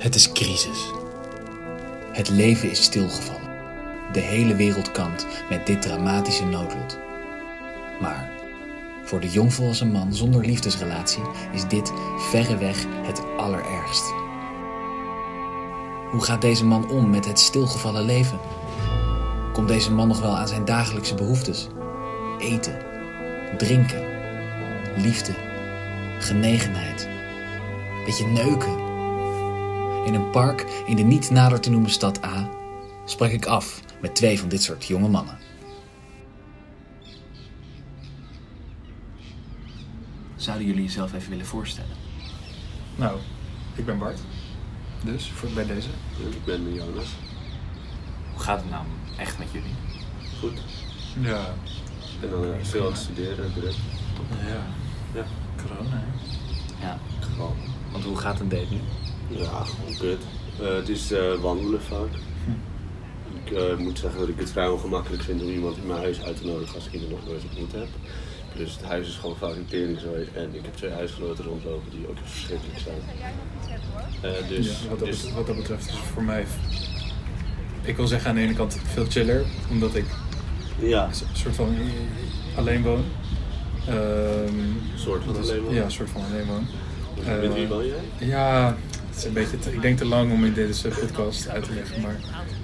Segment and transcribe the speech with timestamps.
[0.00, 0.92] Het is crisis.
[2.12, 3.50] Het leven is stilgevallen.
[4.12, 6.98] De hele wereld kampt met dit dramatische noodlot.
[8.00, 8.30] Maar
[9.04, 11.22] voor de jongvolwassen man zonder liefdesrelatie
[11.52, 14.12] is dit verreweg het allerergst.
[16.10, 18.38] Hoe gaat deze man om met het stilgevallen leven?
[19.52, 21.68] Komt deze man nog wel aan zijn dagelijkse behoeftes?
[22.38, 22.78] Eten,
[23.58, 24.04] drinken,
[24.96, 25.32] liefde,
[26.18, 27.08] genegenheid,
[28.04, 28.79] beetje neuken.
[30.04, 32.48] In een park in de niet nader te noemen stad A
[33.04, 35.38] sprak ik af met twee van dit soort jonge mannen.
[40.36, 41.96] Zouden jullie jezelf even willen voorstellen?
[42.96, 43.18] Nou,
[43.74, 44.20] ik ben Bart.
[45.04, 45.88] Dus, voor, bij deze.
[46.30, 47.08] Ik ben Jonas.
[48.32, 48.84] Hoe gaat het nou
[49.18, 49.74] echt met jullie?
[50.40, 50.60] Goed.
[51.20, 51.54] Ja.
[52.00, 53.78] Ik ben dan eh, veel aan het studeren direct.
[54.46, 54.66] Ja.
[55.14, 55.24] Ja,
[55.56, 56.86] Corona, hè?
[56.86, 57.56] Ja, gewoon.
[57.92, 58.80] want hoe gaat een date nu?
[59.30, 60.22] Ja, gewoon kut.
[60.60, 62.08] Eh, het is eh, wandelen vaak.
[63.44, 66.22] Ik eh, moet zeggen dat ik het vrij ongemakkelijk vind om iemand in mijn huis
[66.22, 67.88] uit te nodigen als ik er nog nooit ontmoet heb.
[68.56, 72.08] Dus het huis is gewoon vaak een teringzooi en ik heb twee huisgenoten rondlopen die
[72.08, 73.00] ook verschrikkelijk zijn.
[74.20, 76.46] Eh, dus, ja, wat, dat dus betreft, wat dat betreft is het voor mij...
[77.82, 80.04] Ik wil zeggen aan de ene kant veel chiller, omdat ik
[80.78, 81.76] ja, een soort van
[82.56, 83.04] alleen woon.
[83.86, 85.74] Ehm, een soort van alleen maar.
[85.74, 86.66] Ja, een soort van alleen woon.
[87.40, 88.28] Met wie woon jij?
[88.28, 88.76] Ja,
[89.20, 92.00] is een beetje te- ik denk te lang om in deze podcast uit te leggen,
[92.02, 92.16] maar...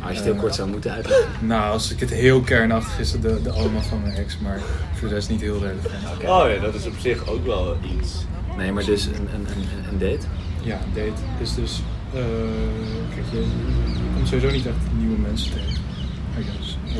[0.00, 1.28] Als je het heel Eh, kort zou moeten uitleggen.
[1.46, 4.60] Nou, als ik het heel kernachtig is, het de, de oma van mijn ex, maar
[4.94, 5.94] voor de rest niet heel relevant.
[6.22, 8.24] Oh ja, dat is op zich ook wel iets.
[8.56, 10.26] Nee, maar dus een, een, een, een date?
[10.62, 11.80] Ja, een date is dus.
[12.14, 12.20] eh,
[13.14, 15.82] kijk, je, je komt sowieso niet echt nieuwe mensen tegen.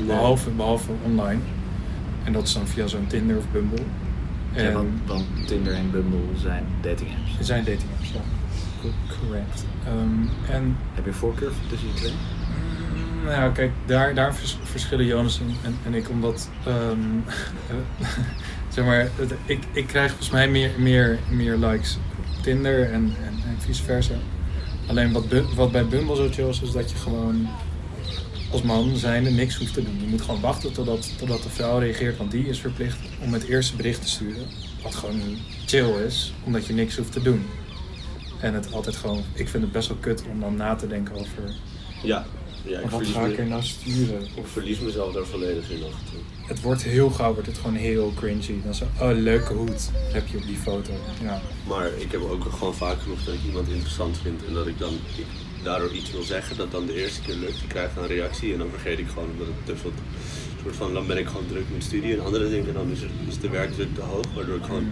[0.07, 1.41] Behalve, behalve online.
[2.25, 3.83] En dat is dan via zo'n Tinder of Bumble.
[4.53, 7.39] En Ja, want, want Tinder en Bumble zijn dating apps.
[7.39, 8.21] er zijn dating apps, ja.
[8.85, 9.65] Co- Correct.
[9.87, 12.13] Ehm, en Heb je voorkeur tussen die twee?
[12.13, 16.49] mm, nou kijk, daar, daar vers- verschillen Jonas en, en, en ik, omdat.
[16.67, 16.99] ehm,
[17.69, 18.07] eh,
[18.75, 22.93] zeg maar, het- ik, ik krijg volgens mij meer, meer, meer likes op Tinder en,
[23.23, 24.15] en, en vice versa.
[24.87, 27.49] Alleen wat, wat bij Bumble zo chill is, is dat je gewoon
[28.51, 30.01] als man zijnde niks hoeft te doen.
[30.01, 33.43] Je moet gewoon wachten totdat, totdat de vrouw reageert, want die is verplicht om het
[33.45, 34.47] eerste bericht te sturen.
[34.83, 35.21] Wat gewoon
[35.67, 37.47] chill is, omdat je niks hoeft te doen.
[38.45, 41.15] En het altijd gewoon, ik vind het best wel kut om dan na te denken
[41.15, 41.55] over
[42.03, 42.27] Ja,
[42.63, 44.23] ja ik wat verlies, ga ik er me, nou sturen?
[44.23, 46.21] ik verlies mezelf daar volledig in af en toe.
[46.47, 48.63] het wordt heel gauw, wordt het gewoon heel cringy.
[48.65, 50.93] Dan zo, oh leuke hoed heb je op die foto.
[51.23, 54.67] Ja, Maar ik heb ook gewoon vaak genoeg dat ik iemand interessant vind en dat
[54.67, 55.27] ik dan ik
[55.63, 57.63] daardoor iets wil zeggen dat dan de eerste keer lukt.
[57.63, 59.93] Ik krijg een reactie en dan vergeet ik gewoon omdat het te veel,
[60.65, 62.75] soort van, dan ben ik gewoon druk met studie en andere dingen.
[62.75, 64.89] Dan is, het, is de werkdruk te hoog, waardoor ik gewoon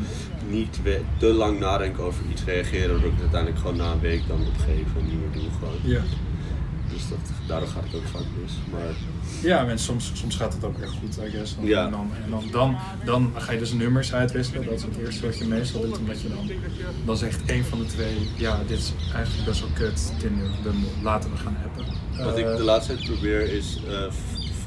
[0.48, 4.00] niet we- te lang nadenk over iets reageren, waardoor ik het uiteindelijk gewoon na een
[4.00, 5.78] week dan opgeef en niet meer doe gewoon.
[5.82, 6.00] ja.
[6.92, 8.52] Dus dat, daardoor gaat het ook vaak mis.
[8.70, 8.94] Maar
[9.42, 11.54] ja en soms, soms gaat het ook echt goed, I guess.
[11.56, 11.84] Dan, Ja.
[11.84, 14.64] En, dan, en dan, dan, dan ga je dus nummers uitwisselen.
[14.64, 15.98] Dat is het eerste wat je meestal doet.
[15.98, 16.50] Omdat je dan,
[17.04, 20.12] dan zegt één van de twee, ja, dit is eigenlijk best wel kut.
[20.18, 20.50] Tinder
[21.02, 21.94] laten we gaan hebben.
[22.26, 24.04] Wat ik Eh, de laatste tijd probeer is eh,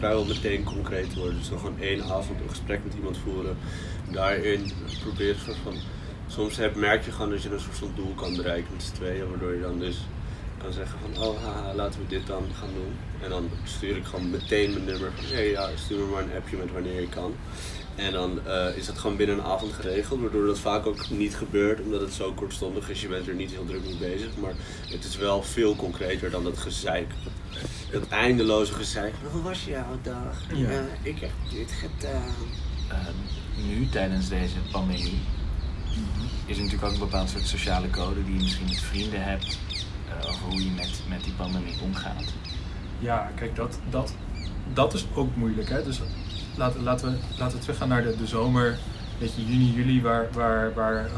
[0.05, 1.37] vrijwel meteen concreet worden.
[1.37, 3.57] Dus dan gewoon één avond een gesprek met iemand voeren.
[4.11, 5.75] Daarin soort van.
[6.27, 8.93] Soms heb, merk je gewoon dat je een soort van doel kan bereiken met z'n
[8.93, 9.29] tweeën.
[9.29, 9.97] Waardoor je dan dus
[10.57, 12.93] kan zeggen van oh haha, laten we dit dan gaan doen.
[13.21, 16.35] En dan stuur ik gewoon meteen mijn nummer van hé ja, stuur me maar een
[16.35, 17.35] appje met wanneer je kan.
[17.95, 21.35] En dan eh, is dat gewoon binnen een avond geregeld, waardoor dat vaak ook niet
[21.35, 23.01] gebeurt, omdat het zo kortstondig is.
[23.01, 24.53] Je bent er niet heel druk mee bezig, maar
[24.89, 27.07] het is wel veel concreter dan dat gezeik.
[27.91, 29.13] Dat eindeloze gezeik.
[29.21, 30.41] van, Hoe was jouw dag?
[30.53, 30.69] Ja.
[30.69, 32.33] Eh, ik heb dit gedaan.
[32.89, 35.21] Ehm, nu, tijdens deze pandemie,
[36.45, 39.59] is er natuurlijk ook een bepaald soort sociale code die je misschien met vrienden hebt.
[40.21, 42.33] Eh, over hoe je met, met die pandemie omgaat.
[42.99, 44.13] Ja, kijk, dat, dat,
[44.73, 45.69] dat is ook moeilijk.
[45.69, 45.83] Hè?
[45.83, 46.01] Dus
[46.55, 48.77] laten, laten, we, laten we teruggaan naar de, de zomer,
[49.19, 51.11] weet juni, juli, waar, waar, waar eh,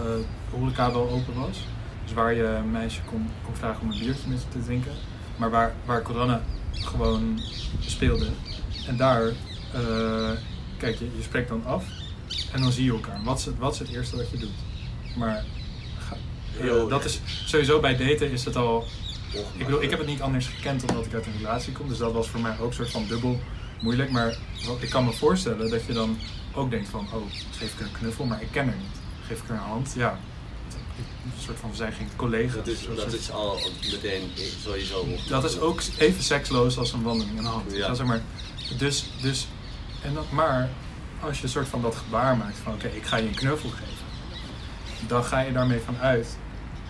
[0.51, 1.65] horeca wel open was.
[2.03, 4.91] Dus waar je een meisje kon, kon vragen om een biertje met te drinken.
[5.35, 6.41] Maar waar, waar corona
[6.71, 7.39] gewoon
[7.79, 8.27] speelde.
[8.87, 9.27] En daar,
[9.73, 10.31] eh,
[10.77, 11.85] kijk, je, je spreekt dan af
[12.53, 13.23] en dan zie je elkaar.
[13.23, 14.55] Wat is het, wat is het eerste wat je doet?
[15.17, 15.43] Maar
[16.57, 18.87] Heel- dat is, sowieso bij daten is het al
[19.33, 21.87] ik bedoel, ik heb het niet anders gekend omdat ik uit een relatie kom.
[21.87, 23.39] Dus dat was voor mij ook een soort van dubbel
[23.81, 24.11] moeilijk.
[24.11, 24.37] Maar
[24.79, 26.17] ik kan me voorstellen dat je dan
[26.53, 27.07] ook denkt van...
[27.13, 28.99] Oh, geef ik een knuffel, maar ik ken haar niet.
[29.27, 29.93] Geef ik haar een hand?
[29.95, 30.19] Ja.
[31.23, 32.55] Een soort van, we zijn geen collega's.
[32.55, 33.59] Dat is, dat is al
[33.91, 34.31] meteen
[34.63, 37.73] sowieso dat is ook even seksloos als een wandeling in de hand.
[37.73, 37.93] Ja.
[37.93, 38.21] Zeg maar,
[38.77, 39.47] dus, dus,
[40.03, 40.69] en dan, maar
[41.21, 42.73] als je een soort van dat gebaar maakt van...
[42.73, 44.05] Oké, ik ga je een knuffel geven.
[45.07, 46.37] Dan ga je daarmee van uit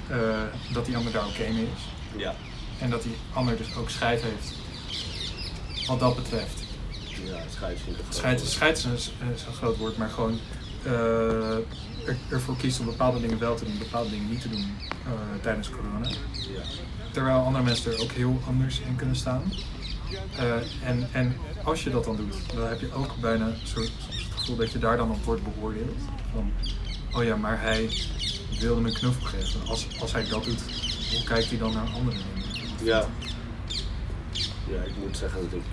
[0.10, 2.22] eh, dat die ander daar oké mee is.
[2.22, 2.36] Ja.
[2.80, 4.54] en dat die ander dus ook scheid heeft.
[5.88, 6.64] Wat dat betreft.
[7.26, 8.94] Ja, scheid het Scheid, is, een,
[9.34, 10.40] is een groot woord, maar gewoon
[10.84, 11.56] eh,
[12.08, 15.42] er, ervoor kiest om bepaalde dingen wel te doen, bepaalde dingen niet te doen eh,
[15.42, 16.08] tijdens corona.
[16.32, 16.62] Ja.
[17.12, 19.44] Terwijl andere mensen er ook heel anders in kunnen staan.
[20.38, 23.92] Eh, en, en als je dat dan doet, dan heb je ook bijna een soort,
[24.10, 26.02] het gevoel dat je daar dan op wordt beoordeeld.
[26.34, 26.52] Van,
[27.14, 27.90] oh ja, maar hij
[28.60, 29.68] wilde me een knuffel geven.
[29.68, 30.62] Als, als hij dat doet,
[31.12, 32.20] hoe kijkt hij dan naar anderen?
[32.84, 33.06] Ja.
[34.70, 35.66] Ja, ik moet zeggen dat ik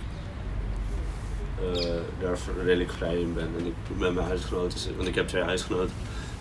[1.58, 1.90] eh,
[2.20, 3.48] daar redelijk vrij in ben.
[3.58, 5.94] En ik met mijn huisgenoten, want ik heb twee huisgenoten,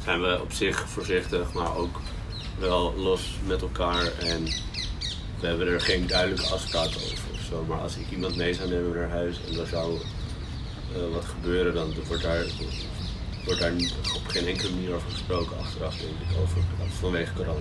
[0.03, 1.99] zijn we op zich voorzichtig, maar ook
[2.59, 4.05] wel los met elkaar.
[4.19, 4.43] En
[5.39, 7.31] we hebben er geen duidelijke afspraak over.
[7.67, 9.97] Maar als ik iemand mee zou nemen naar huis en er zou
[10.95, 12.45] eh, wat gebeuren, dan wordt daar,
[13.45, 13.73] wordt daar
[14.15, 16.57] op geen enkele manier over gesproken achteraf, denk ik, over,
[16.99, 17.59] vanwege corona.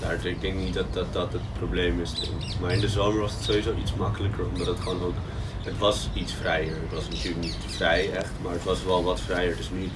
[0.00, 2.12] Daar, ik denk niet dat, dat dat het probleem is.
[2.60, 5.14] Maar in de zomer was het sowieso iets makkelijker, omdat het gewoon ook.
[5.60, 6.76] Het was iets vrijer.
[6.82, 9.56] Het was natuurlijk niet vrij echt, maar het was wel wat vrijer.
[9.56, 9.88] Dus nu,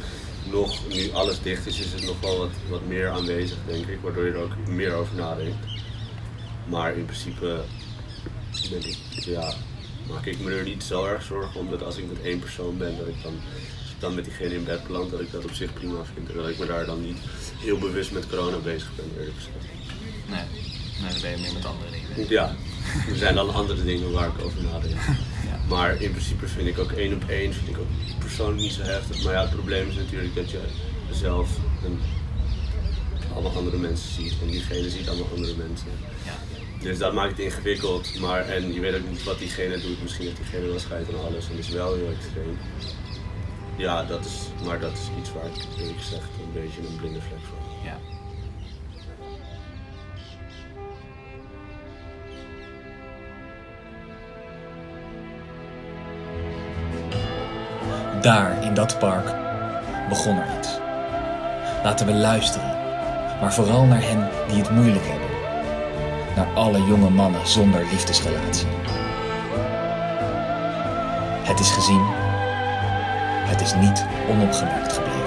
[0.51, 3.99] nog, nu alles dicht is, is het nog wel wat, wat meer aanwezig, denk ik.
[4.01, 5.67] Waardoor je er ook meer over nadenkt.
[6.67, 7.61] Maar in principe
[8.71, 9.55] ben ik, ja,
[10.09, 12.99] maak ik me er niet zo erg zorgen omdat als ik met één persoon ben,
[12.99, 13.35] dat ik dan,
[14.05, 16.35] dan met diegene in bed beland, dat ik dat op zich prima vind.
[16.35, 17.19] Dat ik me daar dan niet
[17.59, 19.65] heel bewust met corona bezig ben, eerlijk gezegd.
[20.33, 20.47] Nee,
[21.01, 22.29] nee dan ben je meer met andere dingen.
[22.29, 22.55] Ja,
[23.11, 25.01] er zijn dan andere dingen waar ik over nadenk.
[25.51, 25.61] Ja.
[25.69, 28.83] Maar in principe vind ik ook één op één vind ik ook persoonlijk niet zo
[28.83, 29.25] heftig.
[29.25, 30.61] Maar ja, het probleem is natuurlijk dat je
[31.13, 31.49] zelf
[31.85, 31.99] en
[33.33, 34.35] allemaal andere mensen ziet.
[34.43, 35.89] En diegene ziet allemaal andere mensen.
[36.25, 36.37] Ja.
[36.81, 38.21] Dus dat maakt het ingewikkeld.
[38.21, 40.03] Maar, en je weet ook niet wat diegene doet.
[40.03, 42.59] Misschien heeft diegene wel scheid aan alles en is wel heel extreem.
[43.77, 47.21] Ja, dat is, maar dat is iets waar ik eerlijk gezegd een beetje een blinde
[47.21, 47.85] vlek voor heb.
[47.85, 47.99] Ja.
[58.21, 59.35] Daar, in dat park,
[60.09, 60.69] begon er iets.
[61.83, 62.69] Laten we luisteren,
[63.41, 65.29] maar vooral naar hen die het moeilijk hebben.
[66.37, 68.67] Naar alle jonge mannen zonder liefdesrelatie.
[71.43, 72.24] Het is gezien,
[73.45, 75.24] het is niet onopgemerkt gebleven.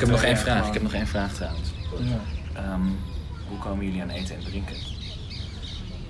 [0.00, 0.66] Heb, nog één, ik heb nog één vraag.
[0.66, 1.70] Ik heb nog één vraag trouwens.
[1.98, 2.20] Ja.
[2.60, 2.86] Ehm,
[3.48, 4.76] hoe komen jullie aan eten en drinken?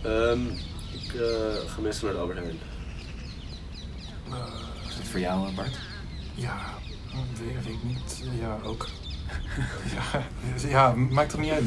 [0.03, 0.47] Ehm,
[0.93, 2.59] ik eh, ga meestal naar de Albert Heijn.
[4.89, 5.79] Is dat voor jou, eh, Bart?
[6.35, 6.57] Ja,
[7.39, 8.23] weet, weet ik niet.
[8.41, 8.89] Ja, ook.
[9.95, 11.65] ja, ja, maakt toch niet uit.